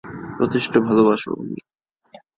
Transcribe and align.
যথেষ্ট 0.39 0.73
ভালোবাস 0.87 1.21
নি? 1.47 1.57